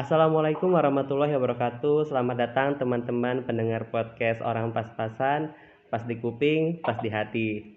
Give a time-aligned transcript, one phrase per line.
[0.00, 2.08] Assalamualaikum warahmatullahi wabarakatuh.
[2.08, 5.52] Selamat datang teman-teman pendengar podcast Orang Pas-Pasan,
[5.92, 7.76] pas di kuping, pas di hati.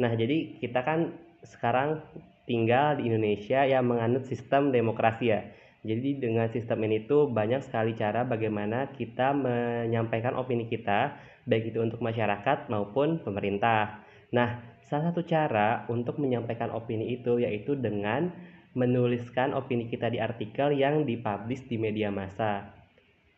[0.00, 1.12] Nah, jadi kita kan
[1.44, 2.00] sekarang
[2.48, 5.44] tinggal di Indonesia yang menganut sistem demokrasi ya.
[5.84, 11.84] Jadi dengan sistem ini tuh banyak sekali cara bagaimana kita menyampaikan opini kita, baik itu
[11.84, 14.08] untuk masyarakat maupun pemerintah.
[14.32, 14.56] Nah,
[14.88, 21.02] salah satu cara untuk menyampaikan opini itu yaitu dengan menuliskan opini kita di artikel yang
[21.02, 22.70] dipublish di media massa.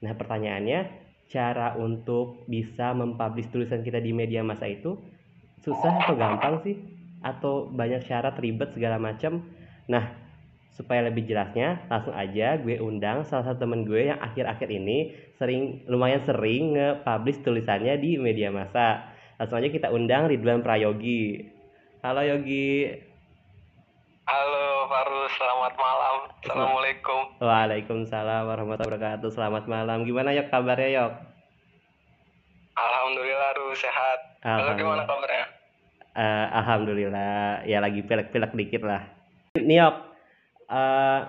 [0.05, 0.81] Nah, pertanyaannya,
[1.33, 5.01] cara untuk bisa mempublish tulisan kita di media massa itu
[5.65, 6.77] susah atau gampang sih?
[7.25, 9.49] Atau banyak syarat ribet segala macam?
[9.89, 10.21] Nah,
[10.81, 15.85] supaya lebih jelasnya langsung aja gue undang salah satu temen gue yang akhir-akhir ini sering
[15.91, 21.53] lumayan sering nge-publish tulisannya di media massa langsung aja kita undang Ridwan Prayogi
[22.01, 22.97] halo Yogi
[24.25, 26.17] halo Faru selamat malam.
[26.43, 27.21] Assalamualaikum.
[27.47, 29.31] Waalaikumsalam warahmatullahi wabarakatuh.
[29.31, 30.03] Selamat malam.
[30.03, 31.13] Gimana Yok kabarnya Yok?
[32.75, 34.19] Alhamdulillah Ru sehat.
[34.43, 35.47] Halo gimana kabarnya?
[36.19, 37.63] Uh, Alhamdulillah.
[37.71, 39.07] Ya lagi pilek-pilek dikit lah.
[39.55, 39.95] Yok
[40.67, 41.21] uh,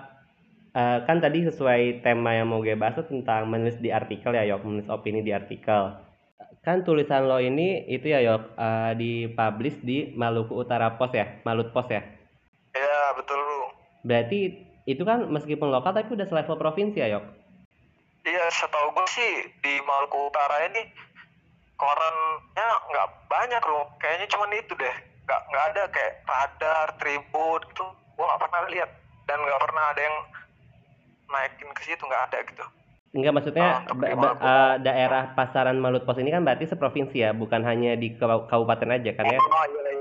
[0.74, 4.66] uh, kan tadi sesuai tema yang mau gue bahas tentang menulis di artikel ya Yok,
[4.66, 6.02] menulis opini di artikel.
[6.66, 11.70] Kan tulisan lo ini itu ya Yok, uh, dipublish di Maluku Utara Pos ya, Malut
[11.70, 12.21] Pos ya?
[13.22, 13.62] Iya, betul lu.
[14.02, 14.40] Berarti
[14.90, 17.24] itu kan meskipun lokal tapi udah selevel provinsi ya Yok?
[18.26, 20.90] Iya, setahu gue sih di Maluku Utara ini
[21.78, 23.86] korannya nggak banyak loh.
[24.02, 24.96] Kayaknya cuma itu deh.
[25.22, 27.86] Nggak, nggak ada kayak radar, tribut gitu.
[28.18, 28.90] Gue nggak pernah lihat
[29.30, 30.16] dan nggak pernah ada yang
[31.30, 32.64] naikin ke situ nggak ada gitu
[33.12, 37.92] Enggak maksudnya oh, uh, daerah pasaran Malut Pos ini kan berarti seprovinsi ya, bukan hanya
[37.92, 39.36] di kabupaten aja kan ya?
[39.36, 39.91] Oh iya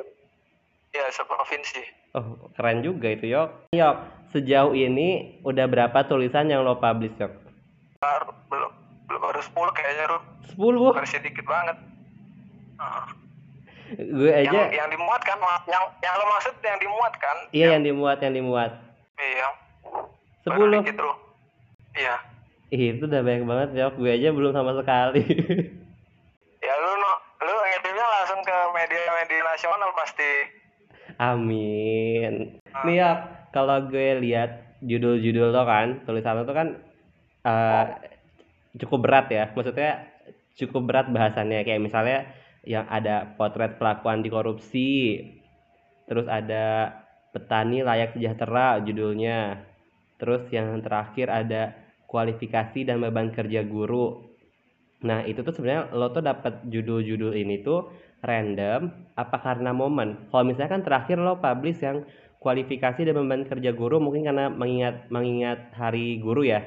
[0.92, 1.08] iya.
[1.08, 1.84] Iya seprovinsi.
[2.12, 3.72] Oh keren juga itu Yok.
[3.72, 3.96] Yok
[4.32, 7.32] sejauh ini udah berapa tulisan yang lo publish Yok?
[8.00, 8.72] Baru, belum
[9.08, 10.20] belum baru sepuluh kayaknya Ru.
[10.48, 10.92] Sepuluh?
[10.96, 11.78] Masih sedikit banget.
[12.80, 13.06] Uh.
[13.92, 14.48] Gue aja.
[14.48, 15.36] Yang, yang dimuat kan,
[15.68, 17.38] yang yang lo maksud yang dimuat kan?
[17.52, 18.72] Iya yang, yang dimuat yang dimuat.
[19.20, 19.48] Iya.
[20.48, 20.80] Sepuluh.
[20.88, 21.10] Gitu
[21.92, 22.16] Iya.
[22.72, 23.92] Ih, itu udah banyak banget ya.
[23.92, 25.28] Gue aja belum sama sekali.
[26.66, 27.12] ya lu no,
[27.44, 30.32] lu ngeditnya langsung ke media-media nasional pasti.
[31.22, 32.58] Amin.
[32.66, 32.84] Hmm.
[32.90, 33.10] Nih ya,
[33.54, 36.68] kalau gue lihat judul-judul lo kan, tulisan lo tuh kan
[37.46, 37.86] uh,
[38.82, 39.54] cukup berat ya.
[39.54, 40.10] Maksudnya
[40.58, 42.26] cukup berat bahasannya kayak misalnya
[42.66, 45.22] yang ada potret pelaku anti korupsi,
[46.10, 46.98] terus ada
[47.32, 49.64] petani layak sejahtera judulnya
[50.20, 51.74] terus yang terakhir ada
[52.06, 54.28] kualifikasi dan beban kerja guru
[55.02, 57.90] nah itu tuh sebenarnya lo tuh dapat judul-judul ini tuh
[58.22, 60.30] random apa karena momen?
[60.30, 62.06] Kalau misalnya kan terakhir lo publish yang
[62.42, 66.66] kualifikasi dan beban kerja guru mungkin karena mengingat mengingat hari guru ya.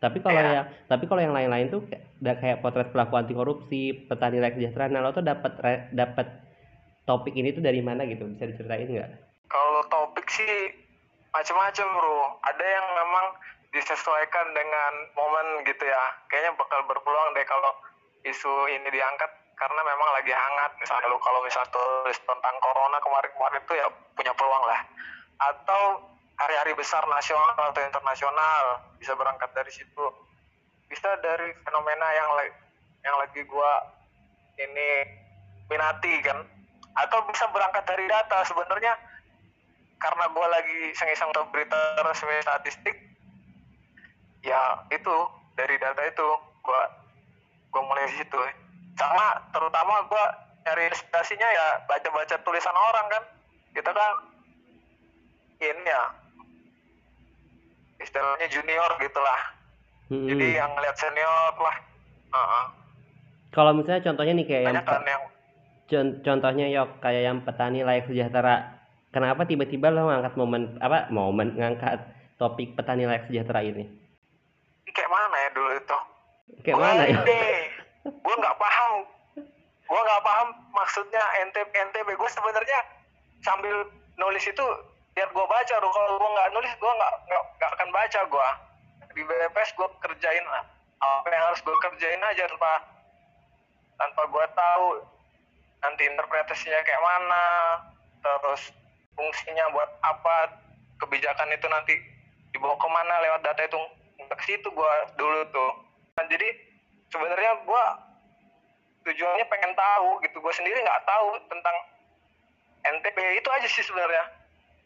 [0.00, 0.44] Tapi kalau ya.
[0.44, 4.90] yang tapi kalau yang lain-lain tuh kayak, kayak potret pelaku anti korupsi petani layak sejahtera
[4.90, 5.52] nah lo tuh dapat
[5.94, 6.26] dapat
[7.04, 8.24] topik ini tuh dari mana gitu?
[8.32, 9.10] Bisa diceritain nggak?
[9.52, 10.74] Kalau topik sih
[11.32, 12.20] macam-macam bro.
[12.44, 13.26] Ada yang memang
[13.72, 16.04] disesuaikan dengan momen gitu ya.
[16.28, 17.72] Kayaknya bakal berpeluang deh kalau
[18.22, 19.30] isu ini diangkat
[19.62, 20.74] karena memang lagi hangat.
[20.82, 23.86] Misalnya lo kalau misalnya tulis tentang corona kemarin-kemarin itu ya
[24.18, 24.80] punya peluang lah.
[25.38, 26.02] Atau
[26.34, 30.04] hari-hari besar nasional atau internasional bisa berangkat dari situ.
[30.90, 32.30] Bisa dari fenomena yang
[33.06, 33.86] yang lagi gua
[34.58, 35.06] ini
[35.70, 36.42] minati kan.
[36.98, 38.98] Atau bisa berangkat dari data sebenarnya.
[40.02, 42.98] Karena gue lagi iseng-iseng berita resmi statistik
[44.42, 45.16] ya itu
[45.54, 46.28] dari data itu
[46.66, 46.82] gue
[47.70, 48.38] gue mulai di situ
[48.96, 50.24] sama terutama gue
[50.62, 53.22] nyari inspirasinya ya baca-baca tulisan orang kan.
[53.72, 54.12] Kita kan.
[55.62, 56.02] Ini ya.
[58.02, 59.40] Istilahnya junior gitulah.
[60.12, 60.28] Hmm.
[60.28, 61.76] jadi yang ngeliat senior lah.
[62.32, 62.64] Uh -uh.
[63.52, 65.22] kalau misalnya contohnya nih kayak yang, kan yang
[66.24, 68.80] contohnya yok kayak yang petani layak sejahtera.
[69.12, 72.00] Kenapa tiba-tiba lo ngangkat momen apa momen ngangkat
[72.40, 73.84] topik petani layak sejahtera ini?
[74.92, 75.98] Kayak mana ya dulu itu?
[76.64, 77.20] Kayak gua mana ya
[78.06, 79.06] gue nggak paham.
[79.82, 82.80] Gue nggak paham maksudnya NTB NTB gue sebenarnya
[83.42, 84.66] sambil nulis itu
[85.12, 88.48] biar gue baca loh kalau gue nggak nulis gue nggak nggak akan baca gue
[89.12, 90.44] di BPS gue kerjain
[91.02, 92.72] apa yang harus gue kerjain aja tanpa
[94.00, 94.88] tanpa gue tahu
[95.84, 97.44] nanti interpretasinya kayak mana
[98.24, 98.72] terus
[99.18, 100.62] fungsinya buat apa
[101.02, 101.94] kebijakan itu nanti
[102.54, 103.80] dibawa ke mana lewat data itu.
[104.22, 105.72] Ke situ gue dulu tuh.
[106.16, 106.48] Nah, jadi
[107.12, 107.84] sebenarnya gue
[109.04, 110.36] tujuannya pengen tahu gitu.
[110.40, 111.76] Gue sendiri nggak tahu tentang
[112.82, 114.24] NTB itu aja sih sebenarnya.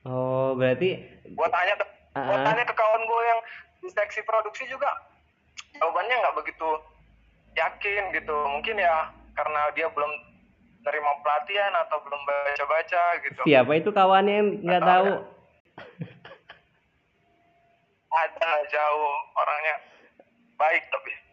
[0.07, 2.27] Oh berarti gue tanya ke uh -huh.
[2.27, 3.41] gue tanya ke kawan gue yang
[3.81, 4.91] di seksi produksi juga.
[5.79, 6.71] Jawabannya nggak begitu
[7.55, 8.37] yakin gitu.
[8.51, 10.13] Mungkin ya karena dia belum
[10.87, 13.43] terima pelatihan atau belum baca-baca gitu.
[13.47, 15.19] Siapa itu kawannya yang nggak tahu tahu?
[18.17, 19.77] ada jauh orangnya.
[20.57, 21.26] Baik tapi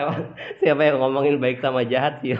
[0.00, 2.34] Emang siapa yang ngomongin baik sama jahat sih?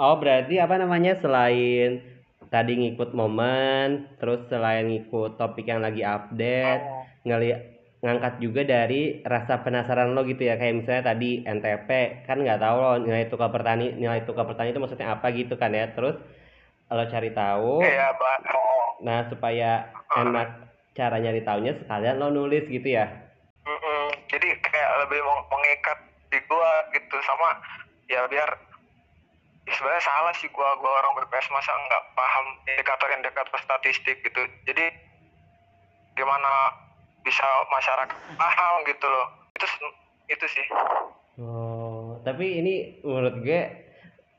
[0.00, 1.20] Oh, berarti apa namanya?
[1.20, 2.00] Selain
[2.48, 7.60] tadi ngikut momen, terus selain ngikut topik yang lagi update, Oh, ngeliat
[8.00, 10.56] ngangkat juga dari rasa penasaran lo gitu ya.
[10.56, 11.88] Kayak misalnya tadi NTP
[12.24, 15.76] kan nggak tahu lo nilai tukar petani nilai tukar petani itu maksudnya apa gitu kan
[15.76, 15.92] ya.
[15.92, 16.16] Terus
[16.88, 17.84] lo cari tahu.
[17.84, 18.08] Iya
[19.00, 23.06] nah supaya enak cara nyari taunya sekalian lo nulis gitu ya
[23.66, 24.04] mm-mm.
[24.26, 25.98] jadi kayak lebih meng- mengikat
[26.30, 27.58] di gua gitu sama
[28.10, 28.50] ya biar
[29.66, 34.90] ya sebenarnya salah sih gua gua orang BPS masa nggak paham indikator-indikator statistik gitu jadi
[36.18, 36.52] gimana
[37.22, 39.66] bisa masyarakat paham gitu loh itu
[40.26, 40.66] itu sih
[41.40, 43.60] Oh, tapi ini menurut gue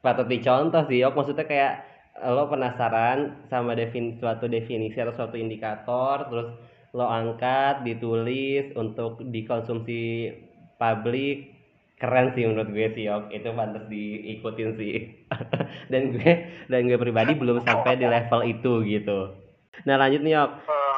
[0.06, 1.18] patut dicontoh sih, Yok.
[1.18, 6.50] Maksudnya kayak lo penasaran sama defin suatu definisi atau suatu indikator, terus
[6.92, 10.34] lo angkat, ditulis untuk dikonsumsi
[10.76, 11.56] publik.
[11.96, 13.30] Keren sih menurut gue sih, Yok.
[13.30, 14.96] Itu pantas diikutin sih.
[15.92, 16.34] Dan gue
[16.72, 19.38] dan gue pribadi belum sampai di level itu gitu.
[19.86, 20.52] Nah, lanjut nih, Yok.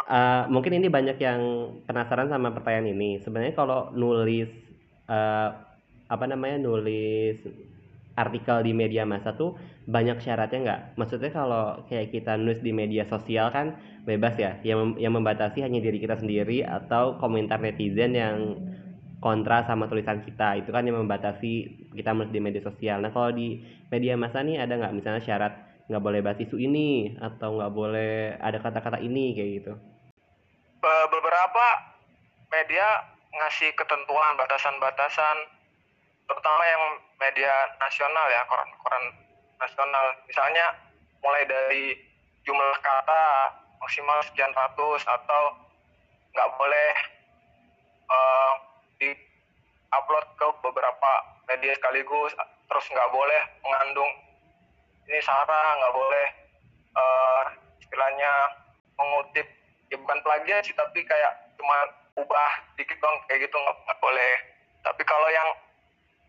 [0.04, 1.42] Eh, mungkin ini banyak yang
[1.88, 3.20] penasaran sama pertanyaan ini.
[3.24, 4.48] Sebenarnya kalau nulis
[5.08, 5.50] eh,
[6.08, 7.40] apa namanya nulis
[8.14, 9.58] artikel di media massa tuh
[9.90, 10.82] banyak syaratnya nggak?
[11.00, 15.82] Maksudnya kalau kayak kita nulis di media sosial kan bebas ya, yang yang membatasi hanya
[15.82, 18.38] diri kita sendiri atau komentar netizen yang
[19.24, 23.00] kontra sama tulisan kita itu kan yang membatasi kita menulis di media sosial.
[23.00, 25.54] Nah kalau di media massa nih ada nggak misalnya syarat
[25.88, 29.74] nggak boleh bahas isu ini atau nggak boleh ada kata-kata ini kayak gitu?
[30.84, 31.66] be- beberapa
[32.52, 32.88] media
[33.34, 35.38] ngasih ketentuan batasan-batasan
[36.28, 36.84] terutama yang
[37.20, 39.04] media nasional ya koran-koran
[39.60, 40.06] nasional.
[40.28, 40.66] Misalnya
[41.24, 41.96] mulai dari
[42.44, 43.24] jumlah kata
[43.80, 45.44] maksimal sekian ratus atau
[46.34, 46.92] nggak boleh
[48.10, 48.54] eh,
[49.00, 49.10] di
[49.94, 51.12] upload ke beberapa
[51.48, 52.34] media sekaligus
[52.68, 54.12] terus nggak boleh mengandung
[55.08, 56.28] ini sara nggak boleh
[56.96, 57.44] eh,
[57.84, 58.32] istilahnya
[58.98, 59.48] mengutip
[59.92, 61.78] ya bukan plagiat sih tapi kayak cuma
[62.18, 64.34] ubah dikit dong kayak gitu nggak boleh.
[64.84, 65.50] Tapi kalau yang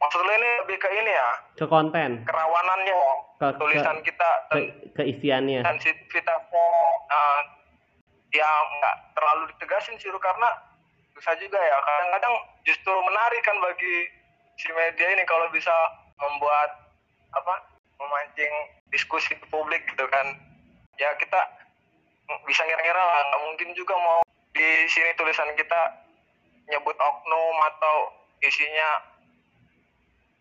[0.05, 1.31] maksud lo ini lebih ke ini ya?
[1.57, 2.97] Ke konten, kerawanannya
[3.41, 4.61] ke, tulisan ke, kita ke
[5.01, 5.65] keisiannya.
[5.65, 6.69] sensitivitasnya
[7.09, 7.41] uh,
[8.37, 10.49] ya nggak terlalu ditegasin sih karena
[11.17, 11.77] susah juga ya.
[11.81, 12.35] Kadang-kadang
[12.69, 13.95] justru menarik kan bagi
[14.61, 15.73] si media ini kalau bisa
[16.21, 16.93] membuat
[17.33, 17.55] apa
[17.97, 18.53] memancing
[18.93, 20.37] diskusi di publik gitu kan.
[21.01, 21.41] Ya kita
[22.45, 24.21] bisa ngira-ngira lah nggak mungkin juga mau
[24.55, 25.81] di sini tulisan kita
[26.71, 27.97] nyebut oknum atau
[28.45, 29.14] isinya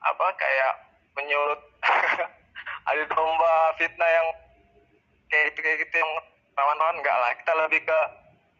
[0.04, 0.74] apa kayak
[1.16, 1.62] menyulut
[2.92, 4.28] adu domba fitnah yang
[5.32, 6.12] kayak gitu kayak gitu yang
[6.54, 7.32] rawan-rawan enggak lah.
[7.40, 8.00] Kita lebih ke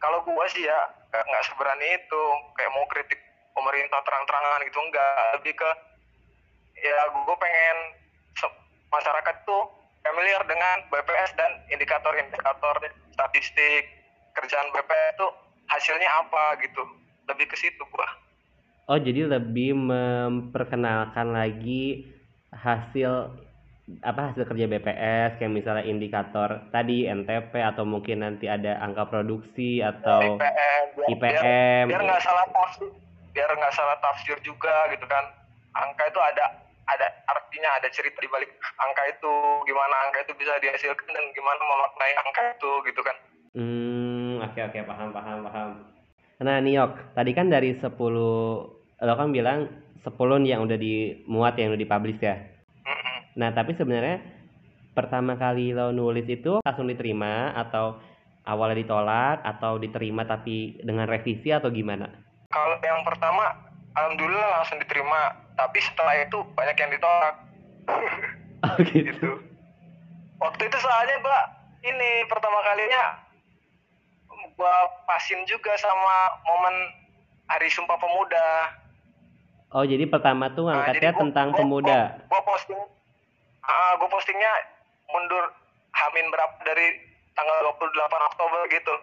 [0.00, 0.80] kalau gua sih ya
[1.14, 2.22] nggak seberani itu
[2.58, 3.20] kayak mau kritik
[3.54, 5.14] pemerintah terang-terangan gitu enggak.
[5.40, 5.70] Lebih ke
[6.80, 7.78] ya gua pengen
[8.90, 9.64] masyarakat tuh
[10.06, 12.74] familiar dengan BPS dan indikator-indikator
[13.10, 13.82] statistik
[14.34, 15.28] kerjaan BPS itu
[15.68, 16.82] hasilnya apa gitu.
[17.28, 18.23] Lebih ke situ gua
[18.84, 22.04] Oh, jadi lebih memperkenalkan lagi
[22.52, 23.32] hasil
[24.00, 29.80] apa hasil kerja BPS kayak misalnya indikator tadi NTP atau mungkin nanti ada angka produksi
[29.80, 31.84] atau IPM biar- IPM.
[31.92, 32.88] biar nggak salah tafsir
[33.32, 35.24] biar nggak salah tafsir juga gitu kan
[35.76, 36.44] angka itu ada
[36.86, 38.48] ada artinya ada cerita di balik
[38.78, 39.32] angka itu
[39.64, 43.16] gimana angka itu bisa dihasilkan dan gimana memaknai angka itu gitu kan
[43.54, 45.70] Hmm, oke oke paham paham paham.
[46.42, 47.94] Nah, Niok, tadi kan dari 10
[49.04, 49.70] lo kan bilang
[50.02, 52.40] 10 nih yang udah dimuat yang udah dipublish ya.
[53.38, 54.22] Nah, tapi sebenarnya
[54.94, 57.98] pertama kali lo nulis itu langsung diterima atau
[58.46, 62.24] awalnya ditolak atau diterima tapi dengan revisi atau gimana?
[62.54, 63.50] kalau yang pertama
[63.98, 67.34] alhamdulillah langsung diterima tapi setelah itu banyak yang ditolak
[68.64, 69.10] Oh gitu.
[69.10, 69.30] gitu
[70.38, 71.44] waktu itu soalnya mbak
[71.84, 73.04] ini pertama kalinya
[74.54, 76.74] gua pasin juga sama momen
[77.46, 78.46] hari sumpah pemuda
[79.70, 81.98] Oh, jadi pertama tuh Nah, ngangkatnya jadi gua- tentang gua- pemuda.
[82.22, 82.78] Gua, gua posting,
[83.60, 84.52] ah, gua postingnya
[85.08, 85.44] mundur
[85.92, 86.94] Hamin berapa dari
[87.32, 87.90] tanggal 28
[88.24, 88.94] Oktober gitu.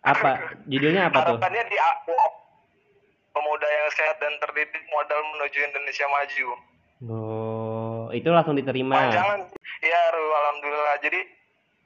[0.00, 0.30] Apa?
[0.64, 1.34] Judulnya apa tuh?
[1.34, 2.14] Harapannya di aku
[3.32, 6.48] pemuda yang sehat dan terdidik modal menuju Indonesia maju.
[7.00, 8.94] Oh, itu langsung diterima.
[8.96, 9.42] Panjangan,
[9.80, 10.96] ya Ru, alhamdulillah.
[11.00, 11.20] Jadi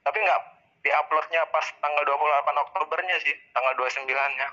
[0.02, 0.40] tapi nggak
[0.82, 4.48] diuploadnya pas tanggal 28 Oktobernya sih tanggal 29 nya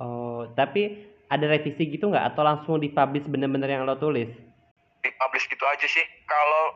[0.00, 2.34] oh tapi ada revisi gitu nggak?
[2.34, 4.26] Atau langsung dipublish bener-bener yang lo tulis?
[5.00, 6.02] Dipublish gitu aja sih.
[6.26, 6.74] Kalau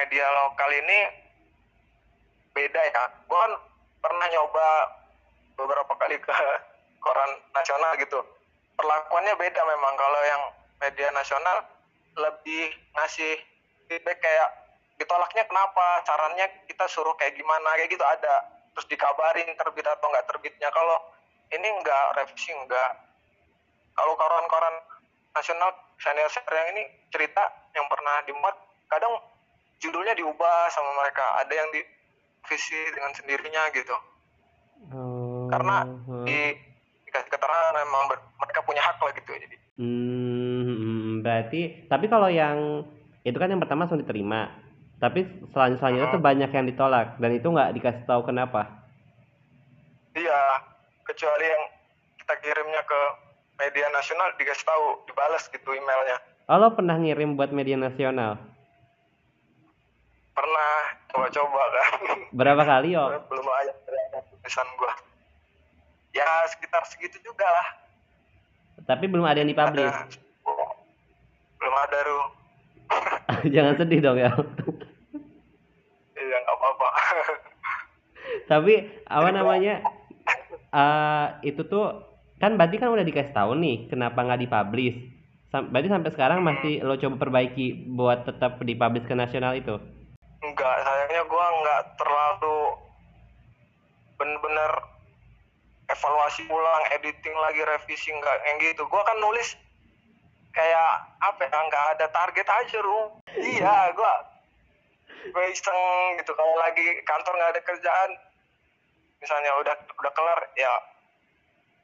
[0.00, 0.98] media lokal ini
[2.56, 3.04] beda ya.
[3.28, 3.52] Gue kan
[4.00, 4.66] pernah nyoba
[5.60, 6.32] beberapa kali ke
[7.04, 8.24] koran nasional gitu.
[8.80, 9.94] Perlakuannya beda memang.
[10.00, 10.42] Kalau yang
[10.80, 11.56] media nasional
[12.16, 13.36] lebih ngasih
[13.86, 14.63] feedback kayak
[14.98, 16.02] ditolaknya kenapa?
[16.06, 17.74] Caranya kita suruh kayak gimana?
[17.78, 18.36] Kayak gitu ada.
[18.74, 20.68] Terus dikabarin terbit atau nggak terbitnya.
[20.70, 20.96] Kalau
[21.54, 22.90] ini nggak revisi nggak.
[23.94, 24.74] Kalau koran-koran
[25.34, 25.70] nasional
[26.02, 26.82] senior senior yang ini
[27.14, 27.42] cerita
[27.74, 28.56] yang pernah dimuat
[28.90, 29.14] kadang
[29.78, 31.42] judulnya diubah sama mereka.
[31.46, 31.80] Ada yang di
[32.50, 33.96] visi dengan sendirinya gitu.
[34.92, 35.86] Oh, karena
[36.26, 36.38] di
[37.08, 38.10] dikasih keterangan memang
[38.42, 39.56] mereka punya hak lah gitu jadi.
[39.78, 42.84] Hmm, berarti tapi kalau yang
[43.24, 44.63] itu kan yang pertama langsung diterima
[45.02, 46.16] tapi selanjutnya selanjutnya hmm.
[46.16, 48.70] tuh banyak yang ditolak dan itu nggak dikasih tahu kenapa.
[50.14, 50.40] Iya
[51.04, 51.62] kecuali yang
[52.22, 53.00] kita kirimnya ke
[53.58, 56.18] media nasional dikasih tahu dibalas gitu emailnya.
[56.46, 58.38] Oh lo pernah ngirim buat media nasional?
[60.34, 60.72] Pernah
[61.14, 61.90] coba-coba kan.
[62.34, 63.72] Berapa kali yo belum aja
[64.30, 64.92] tulisan gua.
[66.14, 67.68] Ya sekitar segitu juga lah.
[68.86, 69.90] Tapi belum ada yang dipublish.
[69.90, 70.06] Ada.
[71.58, 72.20] belum ada ru.
[73.54, 74.30] Jangan sedih dong ya
[76.64, 76.88] apa-apa.
[78.50, 79.84] Tapi apa namanya?
[80.74, 82.02] Uh, itu tuh
[82.42, 84.98] kan berarti kan udah dikasih tahu nih kenapa nggak dipublish.
[85.52, 86.46] Sam berarti sampai sekarang hmm.
[86.50, 89.78] masih lo coba perbaiki buat tetap dipublish ke nasional itu?
[90.42, 92.58] Enggak sayangnya gua nggak terlalu
[94.18, 94.72] bener-bener
[95.90, 98.82] evaluasi ulang editing lagi revisi nggak yang gitu.
[98.88, 99.54] Gue kan nulis
[100.54, 100.90] kayak
[101.22, 103.02] apa ya nggak ada target aja ru.
[103.36, 104.12] Iya gue
[105.24, 105.80] gue iseng
[106.20, 108.10] gitu kalau lagi kantor nggak ada kerjaan
[109.24, 110.72] misalnya udah udah kelar ya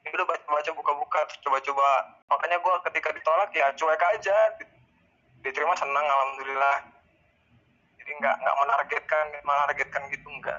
[0.09, 1.89] udah baca baca buka buka coba-coba.
[2.25, 4.37] Makanya gue ketika ditolak ya cuek aja
[5.45, 6.77] diterima senang alhamdulillah.
[8.01, 10.57] Jadi nggak nggak menargetkan menargetkan gitu enggak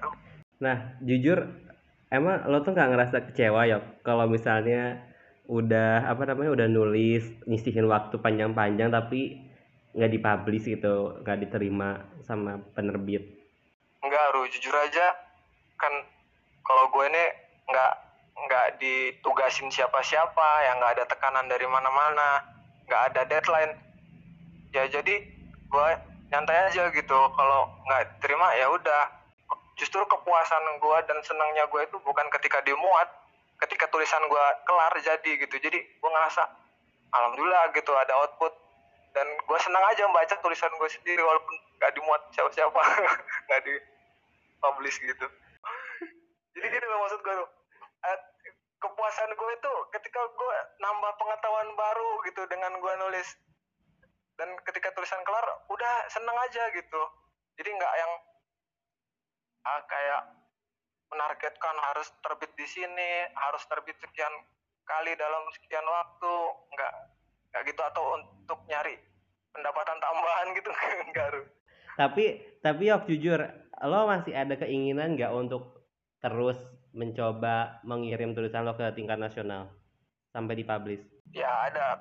[0.63, 1.43] nah jujur
[2.07, 3.83] emang lo tuh nggak ngerasa kecewa ya?
[4.07, 5.03] Kalau misalnya
[5.51, 9.43] udah apa namanya udah nulis nyisihin waktu panjang-panjang tapi
[9.93, 13.23] nggak dipublish gitu nggak diterima sama penerbit?
[14.01, 14.49] Nggak Ru.
[14.49, 15.07] Jujur aja
[15.77, 15.93] kan
[16.65, 17.25] kalau gue ini
[17.69, 17.93] nggak
[18.33, 22.41] nggak ditugasin siapa-siapa yang nggak ada tekanan dari mana-mana
[22.89, 23.73] nggak ada deadline.
[24.73, 25.15] Ya jadi
[25.69, 25.89] gue
[26.33, 27.19] nyantai aja gitu.
[27.37, 29.21] Kalau nggak terima ya udah.
[29.77, 33.09] Justru kepuasan gue dan senangnya gue itu bukan ketika dimuat
[33.61, 35.55] ketika tulisan gue kelar jadi gitu.
[35.61, 36.43] Jadi gue ngerasa
[37.13, 38.62] alhamdulillah gitu ada output
[39.13, 42.81] dan gue senang aja membaca tulisan gue sendiri walaupun gak dimuat siapa-siapa
[43.49, 43.75] gak di
[44.61, 45.27] publish gitu.
[46.53, 47.49] Jadi gitu loh maksud gue tuh.
[48.03, 48.19] Eh,
[48.83, 53.29] kepuasan gue itu ketika gue nambah pengetahuan baru gitu dengan gue nulis.
[54.41, 57.03] Dan ketika tulisan kelar udah seneng aja gitu.
[57.61, 58.13] Jadi nggak yang
[59.69, 60.23] uh, kayak
[61.13, 64.33] menargetkan harus terbit di sini, harus terbit sekian
[64.89, 66.35] kali dalam sekian waktu,
[66.73, 66.93] enggak
[67.53, 68.97] enggak gitu atau untuk nyari
[69.53, 70.71] pendapatan tambahan gitu
[71.13, 71.29] enggak
[72.01, 72.25] Tapi
[72.65, 73.41] tapi yok jujur,
[73.85, 75.85] lo masih ada keinginan nggak untuk
[76.25, 76.57] terus
[76.97, 79.69] mencoba mengirim tulisan lo ke tingkat nasional
[80.33, 81.05] sampai dipublish?
[81.37, 82.01] Ya ada.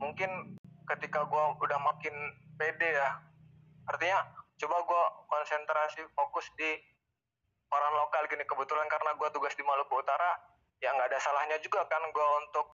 [0.00, 0.56] Mungkin
[0.88, 2.16] ketika gue udah makin
[2.56, 3.20] pede ya,
[3.92, 4.24] artinya
[4.56, 6.80] coba gue konsentrasi fokus di
[7.68, 10.32] orang lokal gini kebetulan karena gue tugas di Maluku Utara
[10.80, 12.66] ya nggak ada salahnya juga kan gue untuk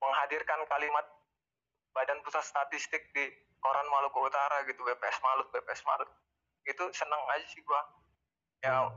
[0.00, 1.04] menghadirkan kalimat
[1.92, 3.24] Badan Pusat Statistik di
[3.60, 6.10] koran Maluku Utara gitu BPS Malut BPS Malut.
[6.64, 7.80] Itu seneng aja sih gue
[8.64, 8.88] ya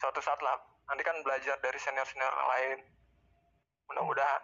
[0.00, 0.56] suatu saat lah.
[0.90, 2.78] Nanti kan belajar dari senior senior lain.
[3.90, 4.42] Mudah-mudahan.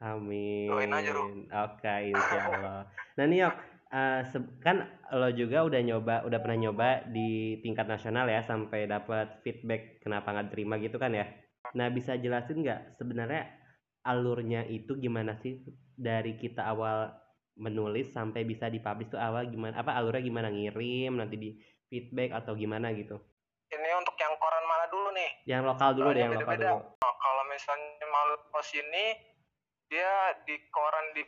[0.00, 0.72] Amin.
[0.72, 1.44] Doain aja, Oke,
[1.76, 2.88] okay, insya Allah.
[3.20, 4.24] nah, nih, uh,
[4.64, 10.00] kan lo juga udah nyoba udah pernah nyoba di tingkat nasional ya sampai dapat feedback
[10.00, 11.28] kenapa nggak terima gitu kan ya?
[11.76, 13.50] Nah bisa jelasin nggak sebenarnya
[14.06, 15.60] alurnya itu gimana sih
[16.00, 17.12] dari kita awal
[17.60, 21.50] menulis sampai bisa dipublish tuh awal gimana apa alurnya gimana ngirim nanti di
[21.92, 23.20] feedback atau gimana gitu.
[23.70, 25.30] Ini untuk yang koran mana dulu nih?
[25.44, 26.80] Yang lokal dulu deh yang lokal dulu.
[27.04, 29.04] Nah, kalau misalnya malu pos ini
[29.92, 31.22] dia di koran di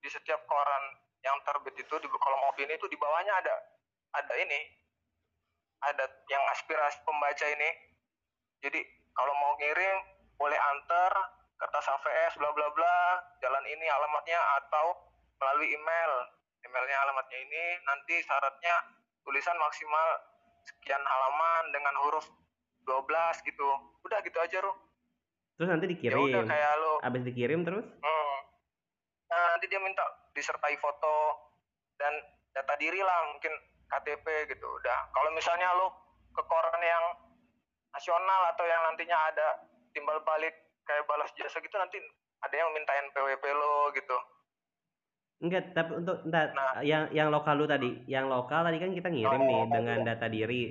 [0.00, 0.82] di setiap koran
[1.20, 3.54] yang terbit itu di kolom opini itu di bawahnya ada
[4.16, 4.60] ada ini.
[5.78, 7.70] Ada yang aspirasi pembaca ini.
[8.64, 8.80] Jadi
[9.14, 9.98] kalau mau ngirim
[10.34, 12.96] boleh antar kertas AVS bla bla bla
[13.42, 14.94] jalan ini alamatnya atau
[15.42, 16.12] melalui email.
[16.58, 18.74] Emailnya alamatnya ini nanti syaratnya
[19.22, 20.08] tulisan maksimal
[20.66, 22.26] sekian halaman dengan huruf
[22.82, 23.68] 12 gitu.
[24.02, 24.88] Udah gitu aja Ruh
[25.58, 26.22] terus nanti ya dikirim.
[26.22, 27.82] udah kayak lo abis dikirim terus?
[27.82, 28.38] Hmm.
[29.26, 31.34] nah, nanti dia minta disertai foto
[31.98, 32.14] dan
[32.54, 33.50] data diri lah mungkin
[33.90, 35.10] KTP gitu udah.
[35.10, 35.90] Kalau misalnya lo
[36.30, 37.04] ke koran yang
[37.90, 39.48] nasional atau yang nantinya ada
[39.90, 40.54] timbal balik
[40.88, 42.00] kayak balas jasa gitu nanti
[42.40, 44.16] ada yang mintain PWP lo gitu
[45.38, 46.82] Enggak, tapi untuk entar, Nah.
[46.82, 49.96] yang yang lokal lu tadi, yang lokal tadi kan kita ngirim Oh, nih lokal dengan
[49.96, 50.08] juga.
[50.10, 50.62] data diri.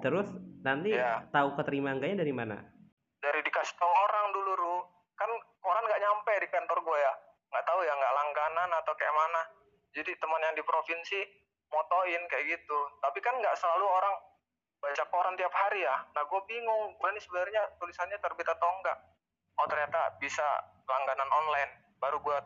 [0.00, 0.28] Terus
[0.64, 1.28] nanti Iya.
[1.28, 2.56] tahu keterima enggaknya dari mana?
[3.18, 4.76] dari dikasih tahu orang dulu Ru
[5.12, 5.26] kan
[5.58, 7.12] koran nggak nyampe di kantor gue ya
[7.50, 9.42] nggak tahu ya nggak langganan atau kayak mana
[9.90, 11.20] jadi teman yang di provinsi
[11.66, 14.14] motoin kayak gitu tapi kan nggak selalu orang
[14.78, 18.94] baca koran tiap hari ya nah gue bingung gue ini sebenarnya tulisannya terbit atau enggak
[19.56, 20.44] oh ternyata bisa
[20.84, 22.38] langganan online baru gue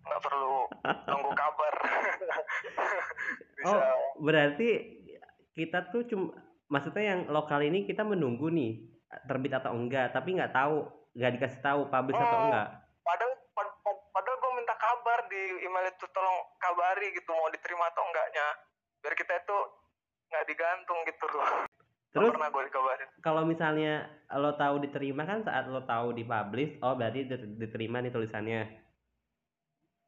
[0.00, 0.64] nggak perlu
[1.06, 1.74] nunggu kabar
[3.58, 4.68] bisa Oh, berarti
[5.52, 6.32] kita tuh cuma
[6.66, 8.80] maksudnya yang lokal ini kita menunggu nih
[9.26, 12.44] terbit atau enggak, tapi nggak tahu, nggak dikasih tahu publish atau Oh.
[12.46, 12.68] enggak.
[13.00, 17.84] padahal pad- pad- padahal gue minta kabar di email itu tolong kabari gitu mau diterima
[17.86, 18.46] atau enggaknya
[19.00, 19.58] biar kita itu
[20.30, 21.48] nggak digantung gitu loh
[22.10, 23.94] Terus pernah gue dikabarin kalau misalnya
[24.34, 28.62] lo tahu diterima kan saat lo tahu dipublish, oh berarti dit- diterima nih tulisannya.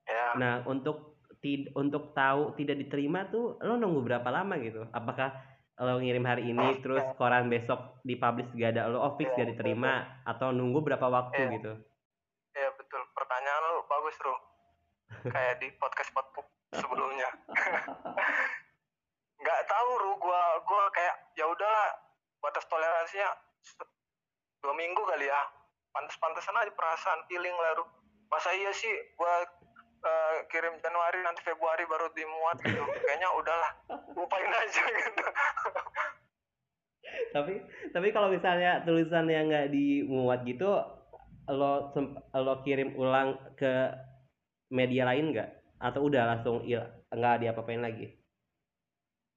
[0.03, 4.87] ya Nah, untuk tid untuk tahu tidak diterima tuh lo nunggu berapa lama gitu?
[4.91, 5.31] Apakah
[5.75, 10.23] lo ngirim hari ini terus koran besok dipublish gak ada lo oh fix gak diterima
[10.23, 11.55] atau nunggu berapa waktu Iya.
[11.59, 11.73] gitu?
[12.53, 14.37] ya betul pertanyaan lu bagus bro
[15.25, 17.25] kayak di podcast podcast sebelumnya
[19.43, 21.89] nggak tahu ru gue gue kayak ya udahlah
[22.43, 23.31] batas toleransinya
[24.63, 25.41] dua minggu kali ya
[25.95, 27.85] pantas-pantasan aja perasaan feeling lah ru
[28.29, 29.35] masa iya sih gue
[30.03, 33.71] eh, kirim Januari nanti Februari baru dimuat gitu kayaknya udahlah
[34.19, 35.25] lupain aja gitu
[37.33, 37.55] Tapi
[37.93, 40.69] tapi kalau misalnya tulisan yang nggak dimuat gitu
[41.51, 41.91] lo
[42.33, 43.91] lo kirim ulang ke
[44.71, 45.51] media lain nggak?
[45.83, 48.07] Atau udah langsung il nggak diapa-apain lagi?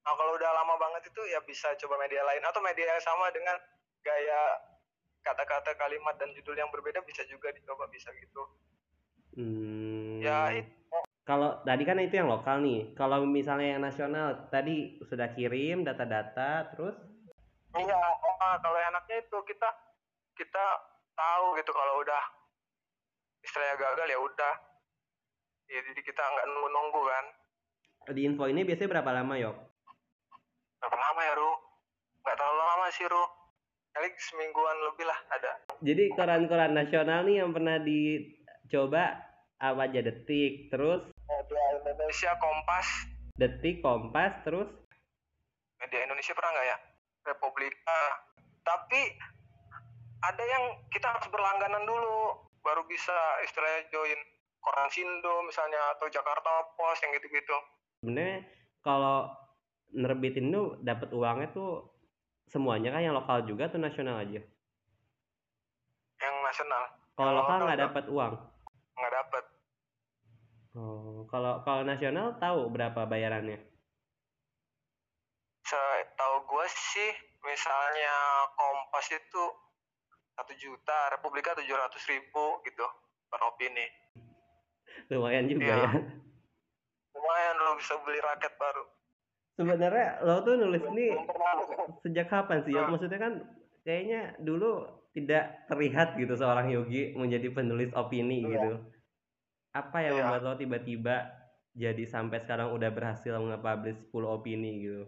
[0.06, 3.30] Nah kalau udah lama banget itu ya bisa coba media lain atau media yang sama
[3.30, 3.56] dengan
[4.02, 4.40] gaya
[5.26, 8.42] kata-kata kalimat dan judul yang berbeda bisa juga dicoba bisa gitu.
[9.36, 10.22] Hmm.
[10.22, 10.70] Ya itu
[11.26, 12.94] Kalau tadi kan itu yang lokal nih.
[12.94, 16.94] Kalau misalnya yang nasional tadi sudah kirim data-data terus
[17.76, 19.68] iya oh, kalau enaknya itu kita
[20.38, 20.66] kita
[21.18, 22.22] tahu gitu kalau udah
[23.42, 24.54] istilahnya gagal ya udah.
[25.66, 27.26] Ya, jadi kita nggak nunggu-nunggu kan.
[28.14, 29.75] di info ini biasanya berapa lama yok?
[30.80, 31.50] Berapa lama ya Ru?
[32.22, 33.24] Nggak terlalu lama sih Ru.
[33.96, 35.52] Kali semingguan lebih lah ada.
[35.80, 39.24] Jadi koran-koran nasional nih yang pernah dicoba
[39.56, 42.88] apa aja detik terus Media Indonesia Kompas.
[43.40, 44.68] detik kompas terus
[45.80, 46.76] Media Indonesia pernah nggak ya?
[47.24, 48.00] Republika.
[48.64, 49.00] Tapi
[50.24, 53.16] ada yang kita harus berlangganan dulu baru bisa
[53.48, 54.20] istilahnya join
[54.60, 57.56] koran Sindo misalnya atau Jakarta Post yang gitu-gitu.
[58.02, 58.42] sebenarnya
[58.82, 59.30] kalau
[59.96, 61.88] nerbitin tuh dapat uangnya tuh
[62.46, 64.38] semuanya kan yang lokal juga tuh nasional aja.
[66.20, 66.82] Yang nasional
[67.16, 68.32] Kalau lokal nggak dapat uang.
[68.96, 69.44] nggak dapat.
[70.76, 73.56] Oh, kalau kalau nasional tahu berapa bayarannya?
[75.66, 77.10] Setahu gue sih
[77.42, 78.14] misalnya
[78.54, 79.44] Kompas itu
[80.36, 82.84] satu juta, Republika tujuh ratus ribu gitu
[83.32, 83.88] per opini.
[85.08, 85.76] Lumayan juga Iya.
[85.80, 85.90] ya.
[87.16, 88.84] Lumayan lo bisa beli raket baru.
[89.56, 91.16] Sebenarnya lo tuh nulis ini
[92.04, 92.76] sejak kapan sih?
[92.76, 92.92] Ya, Ah.
[92.92, 93.40] maksudnya kan
[93.82, 94.84] kayaknya dulu
[95.16, 98.52] tidak terlihat gitu seorang Yogi menjadi penulis opini Iya.
[98.52, 98.72] gitu.
[99.72, 100.24] Apa yang Iya.
[100.28, 101.16] membuat lo tiba-tiba
[101.72, 105.04] jadi sampai sekarang udah berhasil nge-publish 10 opini gitu?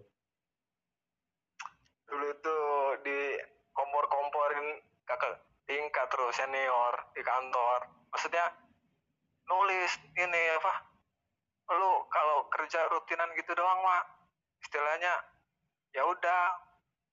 [2.08, 2.64] dulu tuh
[3.04, 3.36] di
[3.70, 8.48] kompor-komporin kakak tingkat terus senior di kantor maksudnya
[9.44, 10.88] nulis ini apa
[11.68, 14.00] lu kalau kerja rutinan gitu doang mah
[14.62, 15.12] istilahnya
[15.92, 16.40] ya udah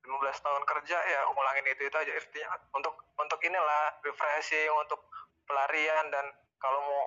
[0.06, 5.02] 15 tahun kerja ya ulangin itu itu aja artinya untuk untuk inilah refreshing untuk
[5.46, 6.26] pelarian dan
[6.62, 7.04] kalau mau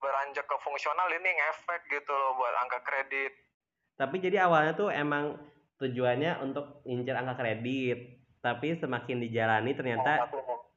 [0.00, 3.32] beranjak ke fungsional ini ngefek gitu loh buat angka kredit
[3.92, 5.36] Tapi jadi awalnya tuh emang
[5.78, 7.98] tujuannya untuk ngincer angka kredit.
[8.42, 10.26] Tapi semakin dijalani ternyata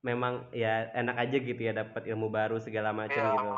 [0.06, 3.34] memang ya enak aja gitu ya dapat ilmu baru segala macam Iya.
[3.34, 3.50] gitu.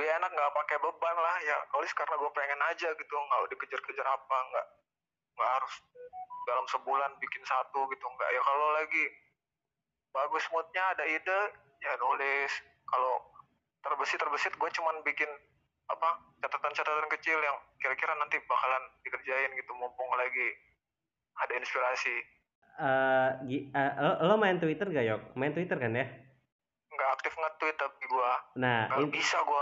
[0.00, 1.36] Lebih enak nggak pakai beban lah.
[1.44, 1.60] Ya.
[1.76, 4.66] Nulis karena gue pengen aja gitu, nggak dikejar-kejar apa, nggak
[5.36, 5.74] nggak harus
[6.48, 8.32] dalam sebulan bikin satu gitu, nggak.
[8.32, 9.04] Ya kalau lagi
[10.10, 11.40] bagus moodnya ada ide
[11.84, 12.48] ya nulis.
[12.88, 13.28] Kalau
[13.84, 15.28] terbesit terbesit gue cuman bikin
[15.92, 16.08] apa
[16.40, 20.48] catatan-catatan kecil yang kira-kira nanti bakalan dikerjain gitu mumpung lagi
[21.36, 22.16] ada inspirasi.
[22.80, 25.22] Eh, gi- eh, lo, lo main Twitter gak yok?
[25.36, 26.08] Main Twitter kan ya?
[26.88, 28.32] Nggak aktif nge-tweet tapi gua.
[28.56, 29.59] Nah nggak in- bisa gua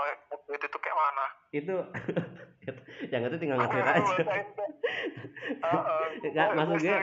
[0.58, 1.24] nge-tweet itu kayak mana?
[1.50, 1.74] Itu
[3.14, 4.14] yang itu tinggal nge-tweet aja.
[6.20, 7.02] Nggak, maksud gue-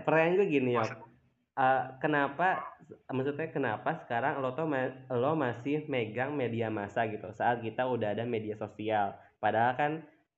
[0.00, 1.12] pertanyaan gue gini Maksud-
[1.54, 2.66] Eh, kenapa
[3.06, 8.10] maksudnya kenapa sekarang lo tuh ma- lo masih megang media massa gitu saat kita udah
[8.10, 9.14] ada media sosial?
[9.38, 9.92] Padahal kan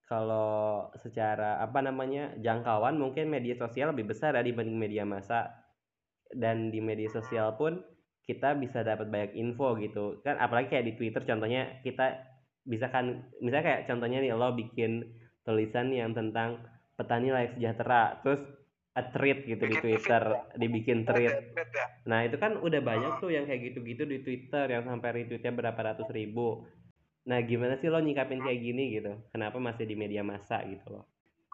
[0.04, 5.56] kalau secara apa namanya jangkauan mungkin media sosial lebih besar ya dibanding media massa.
[6.28, 7.80] Dan di media sosial pun
[8.26, 12.26] kita bisa dapat banyak info gitu kan apalagi kayak di Twitter contohnya kita
[12.66, 15.06] bisa kan misalnya kayak contohnya nih lo bikin
[15.46, 16.58] tulisan yang tentang
[16.98, 18.42] petani layak sejahtera terus
[18.98, 23.28] a tweet gitu di Twitter tweet dibikin Tweet ya Nah itu kan udah banyak tuh
[23.34, 26.64] yang kayak gitu-gitu di Twitter yang sampai retweetnya berapa ratus ribu.
[27.28, 29.12] Nah gimana sih lo nyikapin kayak gini gitu?
[29.34, 31.04] Kenapa masih di media massa gitu loh?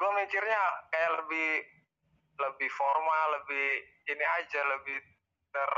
[0.02, 1.50] gue mikirnya kayak lebih
[2.42, 3.66] lebih formal lebih
[4.10, 4.98] ini aja lebih
[5.54, 5.70] ter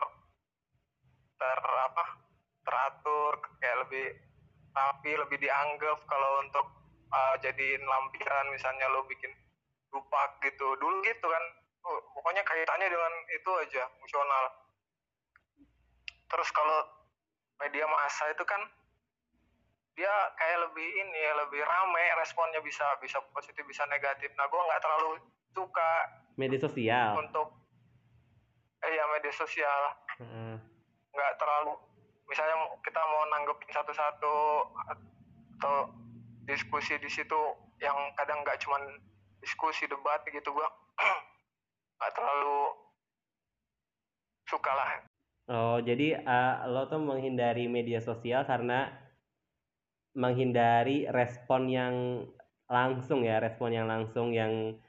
[1.35, 2.05] ter apa
[2.65, 4.07] teratur kayak lebih
[4.75, 6.67] rapi lebih dianggap kalau untuk
[7.13, 9.31] uh, jadiin lampiran misalnya lo bikin
[9.93, 11.45] dupak gitu dulu gitu kan
[11.85, 14.45] Oh, pokoknya kaitannya dengan itu aja fungsional
[16.33, 16.81] terus kalau
[17.61, 18.57] media massa itu kan
[19.93, 20.09] dia
[20.41, 24.81] kayak lebih ini ya lebih rame responnya bisa bisa positif bisa negatif nah gue nggak
[24.81, 25.21] terlalu
[25.53, 25.91] suka
[26.41, 27.21] Media sosial.
[27.21, 27.53] untuk
[28.83, 29.83] eh ya media sosial.
[31.15, 31.79] Nggak terlalu
[32.27, 34.37] misalnya kita mau nanggepin satu-satu
[35.57, 35.77] atau
[36.45, 37.41] diskusi di situ
[37.79, 38.83] yang kadang nggak cuman
[39.41, 40.69] diskusi debat gitu gua
[42.03, 42.61] nggak terlalu
[44.45, 44.89] suka lah
[45.45, 48.89] Oh jadi eh, lo tuh menghindari media sosial karena
[50.17, 52.25] menghindari respon yang
[52.65, 54.81] langsung ya, respon yang langsung yang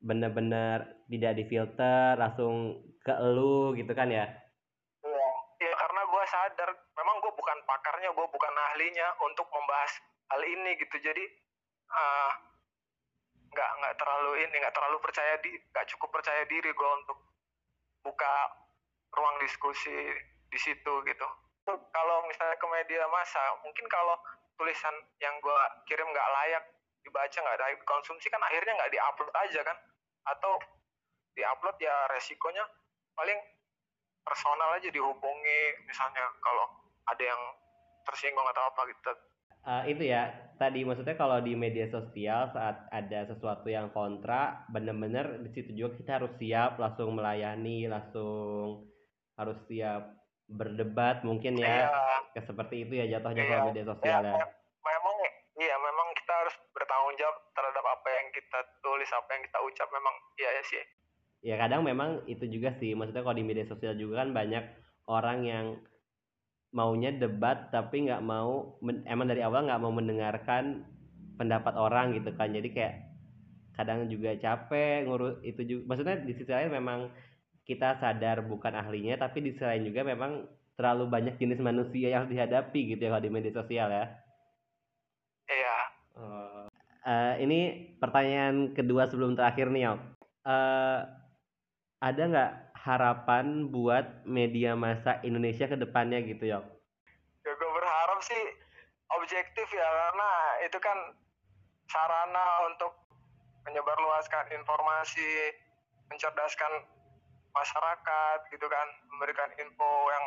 [0.00, 4.39] benar-benar tidak difilter langsung ke elu gitu kan ya?
[6.50, 9.92] Sadar memang gue bukan pakarnya gue bukan ahlinya untuk membahas
[10.34, 10.98] hal ini gitu.
[10.98, 11.22] Jadi
[11.94, 12.34] ah,
[13.54, 17.18] nggak nggak terlalu ini nggak terlalu percaya di nggak cukup percaya diri gue untuk
[18.02, 18.34] buka
[19.14, 19.94] ruang diskusi
[20.50, 21.28] di situ gitu.
[21.70, 24.18] Kalau misalnya ke media massa mungkin kalau
[24.58, 26.64] tulisan yang gue kirim nggak layak
[27.06, 29.78] dibaca nggak layak dikonsumsi kan akhirnya nggak diupload aja kan.
[30.26, 30.58] Atau
[31.38, 32.66] diupload ya resikonya
[33.14, 33.38] paling
[34.30, 35.62] personal aja dihubungi.
[35.84, 36.70] Misalnya kalau
[37.10, 37.42] ada yang
[38.06, 39.12] tersinggung atau apa gitu.
[39.60, 40.30] Eh, itu ya.
[40.56, 45.98] Tadi maksudnya kalau di media sosial saat ada sesuatu yang kontra bener-bener di situ juga
[45.98, 48.88] kita harus siap langsung melayani langsung
[49.36, 50.16] harus siap
[50.46, 51.88] berdebat mungkin ya.
[51.88, 51.88] Iya.
[52.32, 53.50] Kayak seperti itu ya jatuhnya Iya.
[53.50, 54.34] kalau media sosial ya.
[54.36, 55.16] Me- memang
[55.60, 59.88] iya memang kita harus bertanggung jawab terhadap apa yang kita tulis apa yang kita ucap.
[59.92, 60.82] Memang iya ya sih
[61.40, 64.64] ya kadang memang itu juga sih maksudnya kalau di media sosial juga kan banyak
[65.08, 65.66] orang yang
[66.70, 70.86] maunya debat tapi nggak mau emang dari awal nggak mau mendengarkan
[71.40, 72.94] pendapat orang gitu kan jadi kayak
[73.74, 77.08] kadang juga capek ngurus itu juga maksudnya di sisi lain memang
[77.64, 80.44] kita sadar bukan ahlinya tapi di sisi lain juga memang
[80.76, 84.06] terlalu banyak jenis manusia yang harus dihadapi gitu ya kalau di media sosial ya
[85.48, 85.78] iya.
[87.00, 87.60] Eh, ini
[87.96, 89.98] pertanyaan kedua sebelum terakhir nih, Yok.
[90.44, 90.98] Eh,
[92.00, 96.64] ada nggak harapan buat media massa Indonesia ke depannya gitu, Yok?
[97.44, 98.42] ya gue berharap sih
[99.16, 100.30] objektif ya karena
[100.64, 100.98] itu kan
[101.88, 102.92] sarana untuk
[103.66, 105.56] menyebarluaskan informasi
[106.12, 106.84] mencerdaskan
[107.50, 110.26] masyarakat gitu kan memberikan info yang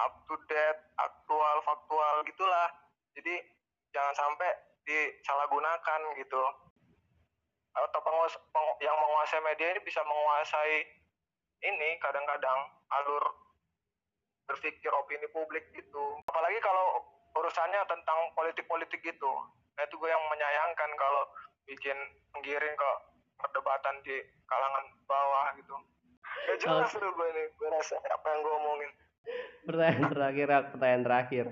[0.00, 2.68] up to date aktual faktual gitulah
[3.12, 3.44] jadi
[3.92, 4.50] jangan sampai
[4.86, 6.42] disalahgunakan gitu
[7.76, 10.76] atau penguas- peng- yang menguasai media ini bisa menguasai
[11.62, 12.58] ini kadang-kadang
[12.90, 13.24] alur
[14.46, 17.02] berpikir opini publik gitu apalagi kalau
[17.34, 19.32] urusannya tentang politik-politik gitu
[19.74, 21.22] nah itu gue yang menyayangkan kalau
[21.64, 21.98] bikin
[22.32, 22.90] menggiring ke
[23.36, 25.74] perdebatan di kalangan bawah gitu
[26.46, 27.10] gak jelas Oh.
[27.10, 28.92] gue ini gue rasa apa yang gue omongin
[29.66, 31.46] Pertanyaan terakhir, pertanyaan terakhir.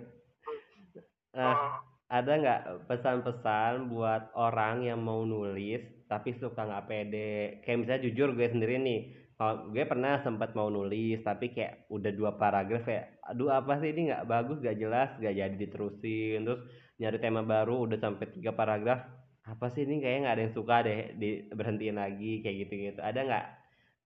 [1.34, 1.74] Nah, Oh.
[2.06, 7.60] ada nggak pesan-pesan buat orang yang mau nulis tapi suka nggak pede?
[7.62, 9.00] Kayak misalnya jujur gue sendiri nih,
[9.34, 13.90] kalau gue pernah sempat mau nulis tapi kayak udah dua paragraf ya, aduh apa sih
[13.90, 16.38] ini nggak bagus, nggak jelas, nggak jadi diterusin.
[16.46, 16.60] Terus
[17.00, 19.02] nyari tema baru udah sampai tiga paragraf,
[19.44, 23.00] apa sih ini kayaknya nggak ada yang suka deh, di berhentiin lagi kayak gitu-gitu.
[23.02, 23.46] Ada nggak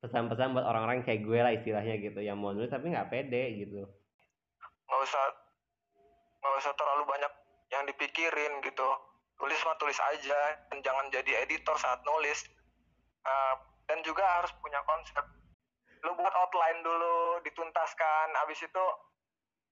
[0.02, 3.82] pesan-pesan buat orang-orang kayak gue lah istilahnya gitu, yang mau nulis tapi nggak pede gitu?
[4.88, 5.24] nggak usah
[6.40, 7.32] nggak usah terlalu banyak
[7.68, 8.88] ya dipikirin gitu
[9.38, 12.44] tulis mah tulis aja dan jangan jadi editor saat nulis.
[13.22, 13.54] Uh,
[13.88, 15.24] dan juga harus punya konsep.
[16.04, 18.26] Lu buat outline dulu dituntaskan.
[18.44, 18.84] Habis itu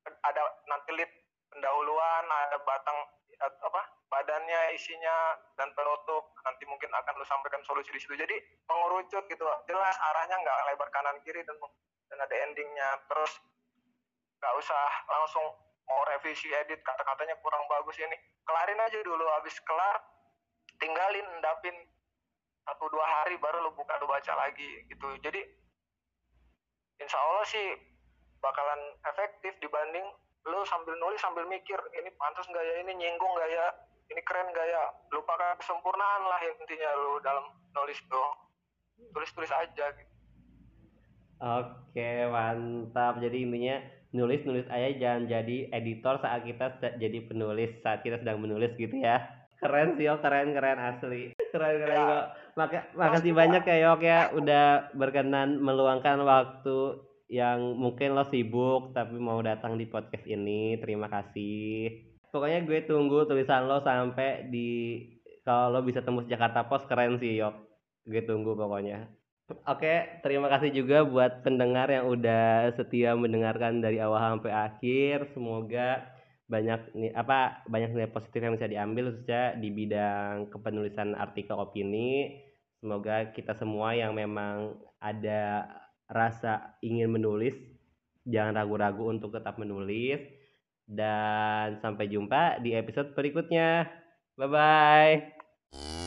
[0.06, 1.10] ada nanti lead
[1.52, 2.98] pendahuluan ada batang
[3.36, 6.32] apa badannya isinya dan penutup.
[6.48, 8.16] Nanti mungkin akan lu sampaikan solusi di situ.
[8.16, 9.44] Jadi mengerucut gitu.
[9.68, 11.58] Jelas arahnya nggak lebar kanan kiri dan
[12.08, 12.88] dan ada endingnya.
[13.12, 13.32] Terus
[14.40, 15.46] nggak usah langsung
[15.86, 18.16] mau revisi edit kata-katanya kurang bagus ini.
[18.42, 19.96] Kelarin aja dulu habis kelar
[20.82, 21.74] tinggalin endapin.
[22.66, 25.06] Satu dua hari baru lu buka lu baca lagi gitu.
[25.22, 25.38] Jadi
[26.98, 27.66] insya Allah sih
[28.42, 30.06] bakalan efektif dibanding
[30.46, 33.66] lu sambil nulis sambil mikir ini pantas nggak ya ini nyinggung nggak ya
[34.10, 34.84] ini keren nggak ya.
[35.14, 38.30] Lupakan kesempurnaan lah intinya lu dalam nulis tuh.
[39.14, 40.15] Tulis tulis aja gitu.
[41.40, 43.20] Oke mantap.
[43.20, 43.76] Jadi intinya
[44.14, 48.96] nulis nulis aja jangan jadi editor saat kita jadi penulis saat kita sedang menulis gitu
[48.96, 49.20] ya.
[49.56, 51.32] Keren sih oh keren keren asli.
[51.52, 52.04] Keren keren ya.
[52.04, 54.20] kok Maka, makasih banyak ya Yok ya.
[54.32, 60.76] Udah berkenan meluangkan waktu yang mungkin lo sibuk tapi mau datang di podcast ini.
[60.80, 61.92] Terima kasih.
[62.32, 65.00] Pokoknya gue tunggu tulisan lo sampai di
[65.44, 67.56] kalau lo bisa tembus Jakarta Post keren sih Yok.
[68.08, 69.08] Gue tunggu pokoknya
[69.46, 75.30] Oke, terima kasih juga buat pendengar yang udah setia mendengarkan dari awal sampai akhir.
[75.30, 76.02] Semoga
[76.50, 82.42] banyak nih apa banyak nilai positif yang bisa diambil khususnya di bidang kepenulisan artikel opini.
[82.82, 85.70] Semoga kita semua yang memang ada
[86.10, 87.54] rasa ingin menulis,
[88.26, 90.26] jangan ragu-ragu untuk tetap menulis.
[90.86, 93.90] Dan sampai jumpa di episode berikutnya.
[94.38, 96.05] Bye bye.